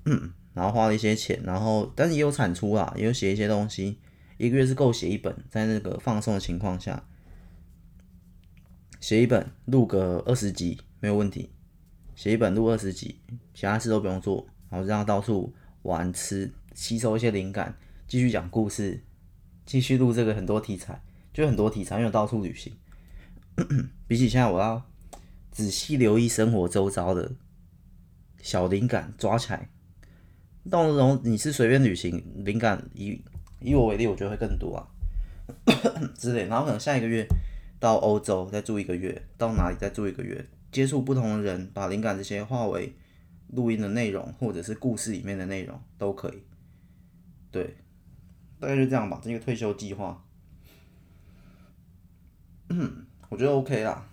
[0.04, 3.98] 嗯，然后花了一些钱，然后但是也有产出啦，也有写一些东西，
[4.36, 7.02] 一个月是够写一本，在那个放松的情况下。
[9.00, 11.50] 写一本录个二十集没有问题，
[12.16, 13.20] 写一本录二十集，
[13.54, 17.76] 其他事都不用做，然后这样到处玩吃，吸收一些灵感，
[18.08, 19.04] 继续讲故事，
[19.64, 21.00] 继续录这个很多题材，
[21.32, 22.76] 就很多题材，因为到处旅行。
[24.08, 24.84] 比起现在我要
[25.50, 27.32] 仔细留意生活周遭的
[28.42, 29.68] 小灵感，抓起来。
[30.68, 33.22] 到那种你是随便旅行，灵感以
[33.60, 34.88] 以我为例，我觉得会更多啊
[36.18, 37.24] 之类，然后可能下一个月。
[37.80, 42.92] 到欧洲再住一个月，到哪里再住一个月，接触不同的人，把灵感这些化为
[43.48, 46.42] 录音的内容，或者是故事里面的内容都可以。
[47.50, 47.76] 对，
[48.58, 49.20] 大概就这样吧。
[49.22, 50.24] 这个退休计划，
[53.28, 54.06] 我觉得 OK 啦。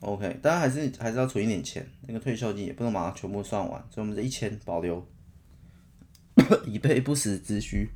[0.00, 1.86] OK，当然还是还是要存一点钱。
[2.08, 5.06] 那个退休金也不能马上全部算完，所以我们这一千保留，
[6.66, 7.90] 以备不时之需。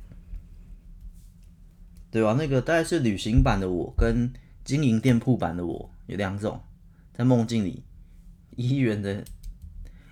[2.15, 2.31] 对吧？
[2.39, 4.31] 那个大概是旅行版的我跟
[4.63, 6.61] 经营店铺版的我有两种，
[7.11, 7.83] 在梦境里
[8.55, 9.21] 一元的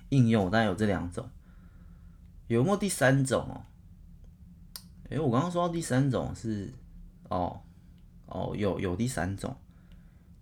[0.10, 1.30] 应用，大概有这两种。
[2.48, 3.64] 有没有第三种哦？
[5.10, 6.74] 哎，我刚刚说到第三种是
[7.30, 7.62] 哦
[8.26, 9.56] 哦，有有第三种。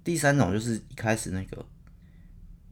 [0.04, 1.64] 第三种就是一开始那个，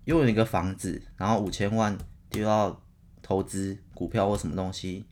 [0.06, 1.96] 又有一个房子，然后五千万
[2.32, 2.82] 丢到
[3.22, 5.06] 投资股票或什么东西。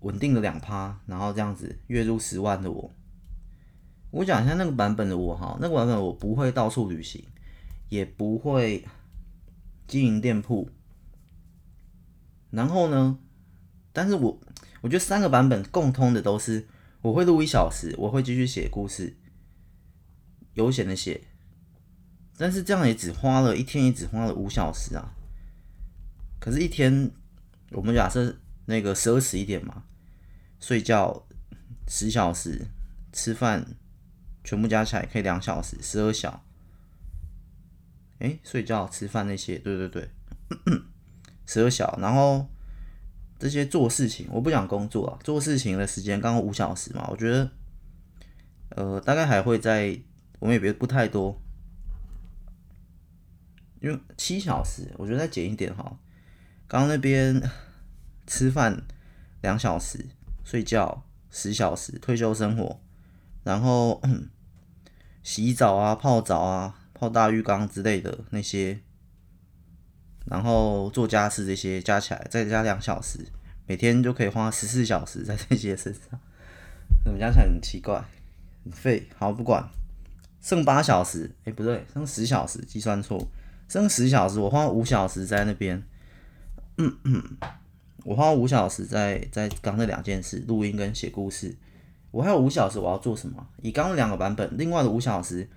[0.00, 2.94] 稳定的两趴，然后这样子月入十万的我，
[4.10, 7.24] 我讲一下那个版本的我哈，那个版本我不会到处旅行，
[7.88, 8.84] 也不会
[9.86, 10.70] 经营店铺，
[12.50, 13.18] 然后呢，
[13.92, 14.40] 但是我
[14.82, 16.66] 我觉得三个版本共通的都是
[17.02, 19.16] 我会录一小时，我会继续写故事，
[20.54, 21.22] 悠闲的写，
[22.36, 25.14] 但是这样也只花了一天，也只花了五小时啊，
[26.38, 27.10] 可是，一天
[27.72, 29.84] 我们假设那个奢侈一点嘛。
[30.60, 31.26] 睡觉
[31.88, 32.66] 十小时，
[33.12, 33.66] 吃饭
[34.44, 36.44] 全部加起来可以两小时，十二小。
[38.18, 40.10] 哎、睡觉、吃饭那些，对对对，
[41.44, 41.98] 十二小。
[42.00, 42.48] 然后
[43.38, 47.06] 这些做事情，我不想工作啊，做事情的时间刚好五小时嘛。
[47.10, 47.50] 我觉得，
[48.70, 50.00] 呃，大概还会在，
[50.38, 51.38] 我们也别不太多，
[53.82, 55.98] 因为七小时，我觉得再减一点哈。
[56.66, 57.38] 刚刚那边
[58.26, 58.82] 吃饭
[59.42, 60.06] 两小时。
[60.44, 62.80] 睡觉十小时，退休生活，
[63.42, 64.00] 然后
[65.24, 68.78] 洗澡啊、泡澡啊、泡大浴缸之类的那些，
[70.26, 73.26] 然后做家事这些加起来再加两小时，
[73.66, 76.20] 每天就可以花十四小时在这些身上，
[77.04, 78.04] 怎么加起来很奇怪，
[78.62, 79.08] 很废。
[79.18, 79.68] 好，不管，
[80.40, 83.28] 剩八小时，哎、不对，剩十小时，计算错，
[83.66, 85.82] 剩十小时，我花五小时在那边，
[86.78, 87.36] 嗯嗯。
[88.06, 91.56] 我花五小时在在刚那两件事，录音跟写故事。
[92.12, 93.44] 我还有五小时我要做什么？
[93.62, 95.48] 以刚刚两个版本，另外的五小时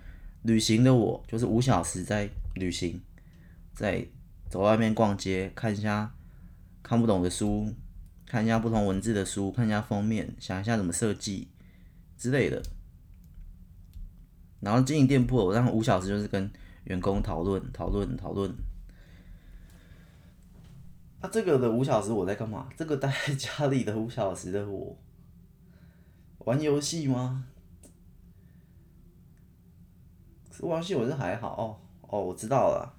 [0.42, 3.00] 旅行的我，就是五小时在旅行，
[3.72, 4.04] 在
[4.48, 6.12] 走外面逛街，看一下
[6.82, 7.72] 看不懂的书，
[8.26, 11.46] 看一下不同文字的书，看一下封面，想一下怎么设计
[12.18, 12.60] 之类的。
[14.58, 16.50] 然后经营店铺，我让五小时就是跟
[16.82, 18.52] 员工讨论讨论讨论。
[21.22, 22.68] 那、啊、这个的五小时我在干嘛？
[22.76, 24.96] 这个待在家里的五小时的我，
[26.38, 27.44] 玩游戏吗？
[30.62, 31.76] 玩游戏我是还好哦
[32.08, 32.94] 哦，我知道了，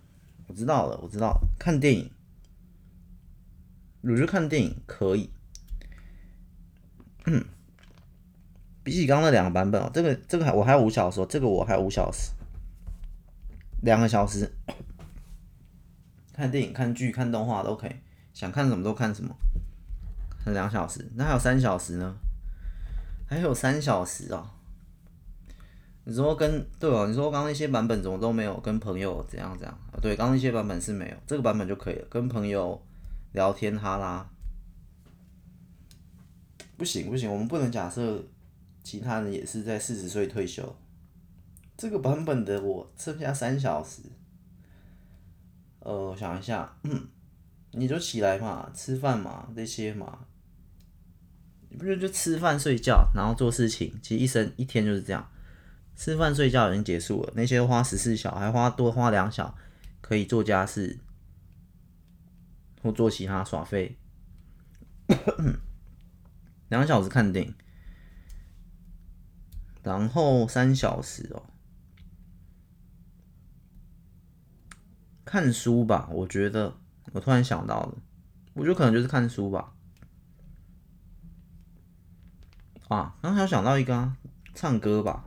[0.47, 1.47] 我知道了，我知道了。
[1.57, 2.12] 看电影，
[4.01, 5.31] 我觉得看电影可以。
[7.25, 7.43] 嗯，
[8.84, 12.31] 比起刚刚那两个版本哦，这个这个还我还有五小时，这个我还有五小时，
[13.81, 14.51] 两个小时，
[16.34, 17.91] 看电影、看剧、看动画都可以。
[18.41, 19.32] 想看什么都看什么，
[20.47, 22.15] 两小时，那还有三小时呢？
[23.30, 24.51] 还有三小时啊！
[26.06, 29.77] 你说跟对哦，你说刚刚那些版本怎么都没有跟朋友怎样怎样？
[30.01, 32.84] 对，刚刚那些版本是没有，这个版本就可以了，跟朋友
[33.34, 34.27] 聊天哈啦。
[36.77, 38.23] 不行不行，我们不能假设
[38.82, 40.75] 其他人也是在四十岁退休。
[41.77, 44.01] 这个版本的我剩下三小时。
[45.82, 46.75] 呃，我想一下，
[47.73, 50.25] 你就起来嘛，吃饭嘛，这些嘛，
[51.69, 55.31] 你不就就吃饭睡觉，然后做事情，其实一生一天就是这样，
[55.95, 57.31] 吃饭睡觉已经结束了。
[57.34, 59.57] 那些花十四小，还花多花两小，
[60.01, 60.99] 可以做家事
[62.84, 63.97] 或做其他耍费。
[66.67, 67.55] 两小时看电影，
[69.82, 71.43] 然后三小时哦，
[75.24, 76.80] 看书吧，我觉得。
[77.14, 77.97] 我突然想到了，
[78.54, 79.74] 我觉得可能就是看书吧。
[82.88, 84.18] 啊，刚才想到一个啊，
[84.54, 85.26] 唱歌吧。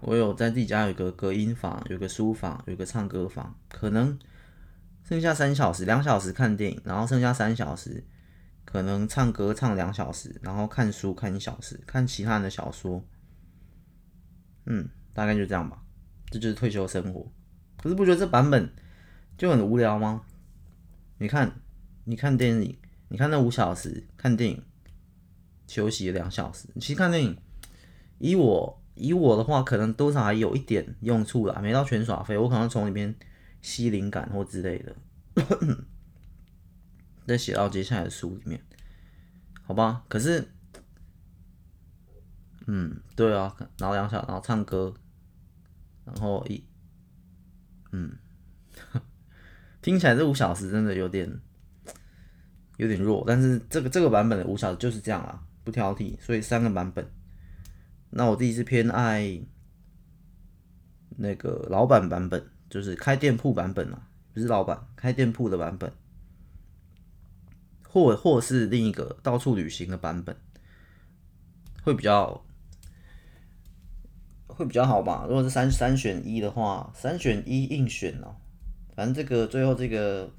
[0.00, 3.56] 我有在自己家有个隔音房，有个书房，有个唱歌房。
[3.68, 4.18] 可能
[5.04, 8.04] 剩下三小时，两小时看电影，然后剩下三小时
[8.64, 13.04] 可能唱歌唱两小时，然后看书看一小时，看其他人的小说。
[14.66, 15.82] 嗯，大概就这样吧。
[16.26, 17.30] 这就是退休生活。
[17.80, 18.72] 可是不觉得这版本？
[19.42, 20.24] 就很无聊吗？
[21.18, 21.60] 你看，
[22.04, 22.78] 你看电影，
[23.08, 24.62] 你看那五小时看电影，
[25.66, 26.68] 休息两小时。
[26.76, 27.36] 其实看电影，
[28.18, 32.38] 以我以我的话，可能多少还有一点用处啦，没到全耍废。
[32.38, 33.12] 我可能从里面
[33.60, 34.94] 吸灵感或之类的，
[37.26, 38.64] 再写到接下来的书里面，
[39.64, 40.04] 好吧？
[40.08, 40.52] 可是，
[42.68, 44.94] 嗯，对啊，然后两小，然后唱歌，
[46.04, 46.64] 然后一，
[47.90, 48.16] 嗯，
[49.82, 51.28] 听起来这五小时真的有点
[52.76, 57.04] 有点弱，但是这个这个版本的五小时就是这样啊，不挑剔，所以三个版本。
[58.10, 59.40] 那我自己是偏爱
[61.16, 65.92] 那个老版版本，就是开店铺版本啊，不是老版，开店铺的版本，
[67.88, 70.36] 或或是另一个到处旅行的版本，
[71.82, 72.44] 会比较
[74.46, 75.24] 会比较好吧？
[75.26, 78.36] 如果是三三选一的话，三选一硬选哦。
[78.94, 80.30] 反正这个最后这个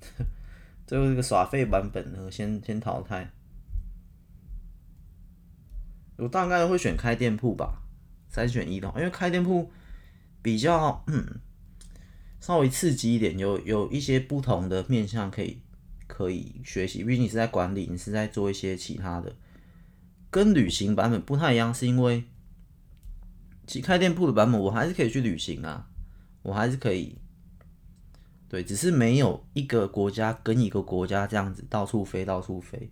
[0.86, 3.30] 最后这个耍废版本呢，先先淘汰。
[6.18, 7.82] 我大概会选开店铺吧，
[8.28, 9.70] 三选一的话，因为开店铺
[10.40, 11.40] 比较嗯
[12.40, 15.60] 稍微刺激一点，有有一些不同的面向可以
[16.06, 17.04] 可以学习。
[17.04, 19.34] 毕竟你是在管理，你是在做一些其他的，
[20.30, 22.24] 跟旅行版本不太一样，是因为
[23.66, 25.88] 其开店铺的版本我还是可以去旅行啊，
[26.42, 27.18] 我还是可以，
[28.48, 32.90] 对，只是没有一个国家跟一个国家这样子到处飞到处飞，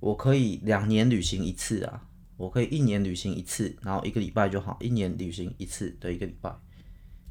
[0.00, 2.08] 我可以两年旅行一次啊。
[2.36, 4.76] 我可以一年旅行一次，然后一个礼拜就好。
[4.80, 6.52] 一年旅行一次的一个礼拜，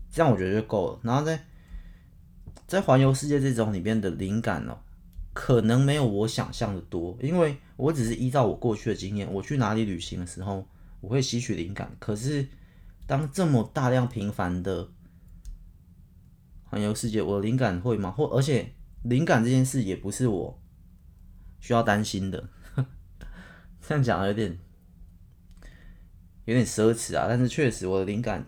[0.10, 1.00] 这样我觉得就够了。
[1.04, 1.46] 然后在
[2.66, 4.78] 在环游世界这种里面的灵感哦，
[5.34, 10.66] 可能没有我想象的多，因为我只是依照我过去的经验，我去哪里旅行的时候，
[11.02, 11.94] 我会吸取灵感。
[12.00, 12.48] 可是
[13.06, 14.88] 当这么大量频繁的
[16.74, 18.10] 环游世界，我灵感会吗？
[18.10, 20.60] 或而且灵感这件事也不是我
[21.60, 22.50] 需要担心的。
[23.80, 24.58] 这样讲有点。
[26.46, 28.44] 有点奢侈啊，但是确实我的灵感，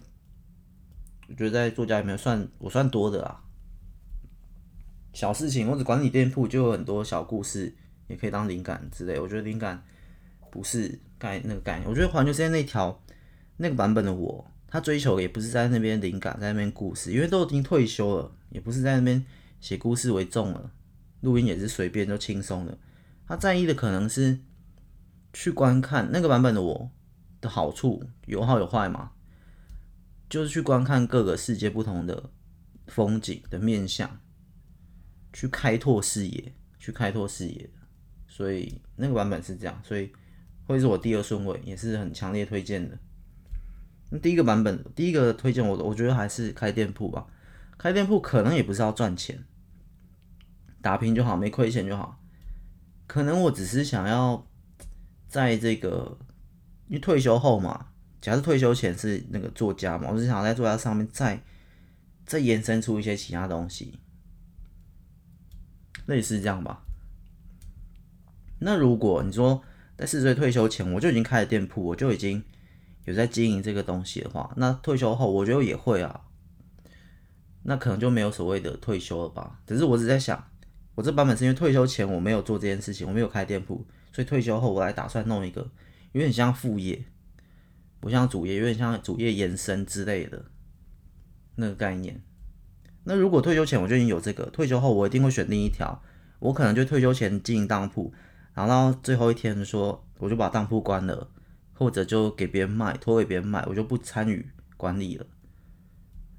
[1.30, 3.44] 我觉得在作家里面算我算多的啦。
[5.14, 7.74] 小事情或者管理店铺就有很多小故事，
[8.08, 9.20] 也可以当灵感之类。
[9.20, 9.82] 我觉得灵感
[10.52, 11.88] 不是概那个概念。
[11.88, 13.02] 我觉得环球世界那条
[13.58, 19.26] 那个版本的我，他追求的也不是在那边灵感，在那边故事，因为都已经退休了，也不是在那边
[19.60, 20.72] 写故事为重了，
[21.22, 22.78] 录音也是随便就轻松的。
[23.28, 24.40] 他在意的可能是
[25.34, 26.92] 去观看那个版本的我。
[27.42, 29.12] 的好处有好有坏嘛，
[30.28, 32.32] 就是去观看各个世界不同的
[32.88, 34.20] 风景的面相，
[35.32, 37.70] 去开拓视野，去开拓视野。
[38.28, 40.12] 所以那个版本是这样，所以
[40.66, 42.98] 会是我第二顺位，也是很强烈推荐的。
[44.22, 47.26] 第一个版本，第一个推荐我的，我觉得还是开店铺吧。
[47.78, 49.44] 开店铺可能也不是要赚钱，
[50.82, 52.20] 打拼就好，没亏钱就好。
[53.08, 54.48] 可能我只是想要
[55.28, 56.18] 在这个。
[56.88, 57.88] 因为退休后嘛，
[58.22, 61.42] 假设退休前是那个作家嘛，我是想在作家上面再
[62.28, 63.98] 再延伸出一些其他东西，
[66.06, 66.84] 类似这样吧。
[68.60, 69.60] 那如果你说
[69.98, 72.44] 在四十岁退休前我就已经开了店铺，我就已经
[73.06, 76.22] 有在经营这个东西的话，那退休后我觉得也会啊。
[77.64, 79.60] 那可能就没有所谓的退休了吧。
[79.66, 80.52] 只是我只在想，
[80.94, 85.72] 我这版本是因为退休前我没有做这件事情，我没有开店铺，所以退休后我来打算弄一个。
[86.12, 87.06] 有点像副业，
[88.00, 90.46] 不像主业，有点像主业延伸之类的
[91.56, 92.24] 那个概念。
[93.04, 96.02] 那如果退休前我就已经有这个，退休后我一定会选另一条。
[96.40, 98.14] 我可能就退休前经营当铺，
[98.54, 101.30] 然后到最后一天说我就把当铺关了，
[101.76, 105.28] 或者就给别人卖，托给别人卖，我就不参与管理了。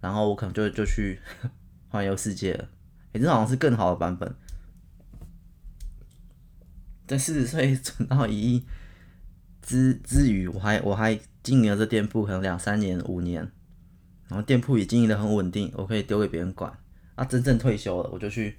[0.00, 1.20] 然后我可能就就去
[1.88, 2.68] 环游世界了。
[3.12, 4.34] 诶，这好像是更好的版本。
[7.06, 8.66] 在四十岁存到一亿。
[9.62, 13.50] 之之余，我还我还经营了这店铺，可能两三年、五年，
[14.28, 16.72] 然后店铺也经营的很稳定，我可以丢给别人管。
[17.16, 18.56] 啊，真正退休了，我就去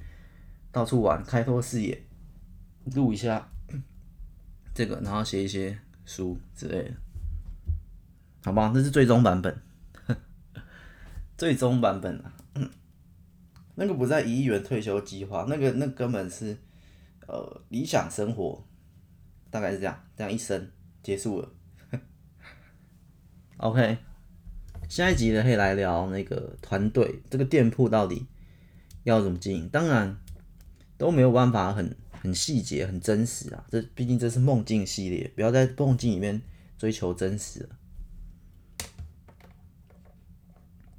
[0.70, 2.06] 到处玩，开拓视野，
[2.94, 3.50] 录一下
[4.76, 6.93] 这个，然后写一些书之类的，
[8.45, 8.72] 好吧？
[8.74, 9.62] 这是最终版本，
[11.38, 12.34] 最终版本啊，
[13.76, 16.58] 那个不在一亿元退休计划，那个那根本是
[17.28, 18.66] 呃理想生活，
[19.51, 20.72] 大概是这样，这样一生。
[21.03, 21.49] 结束了，
[23.58, 23.97] OK，
[24.89, 28.28] 下一集呢可以来聊那个团队，这个店铺到底
[29.03, 29.70] 要怎么经营？
[29.70, 30.18] 当然
[30.97, 33.65] 都没有办法很很细节、很真实啊。
[33.70, 36.41] 这毕竟这是梦境系列，不要在梦境里面
[36.78, 37.70] 追求真实了。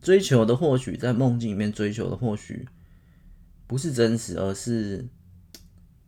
[0.01, 2.69] 追求的或许在梦境里面追求的或许
[3.67, 5.09] 不是真实，而是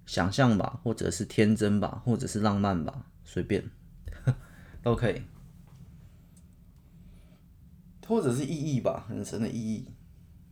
[0.07, 3.65] 想象吧，或者是天真吧，或者是浪漫吧，随便。
[4.83, 5.21] 都可以，
[8.07, 9.87] 或者是意义吧，人生的意义，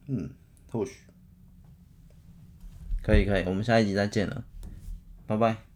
[0.06, 0.30] 嗯，
[0.70, 0.96] 或许
[3.08, 4.44] 可以可以，我们下一集再见了，
[5.26, 5.67] 拜拜。